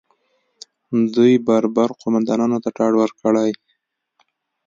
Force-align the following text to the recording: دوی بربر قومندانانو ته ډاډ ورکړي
دوی 1.15 1.33
بربر 1.47 1.89
قومندانانو 2.01 2.57
ته 2.63 2.69
ډاډ 2.77 2.93
ورکړي 2.97 3.51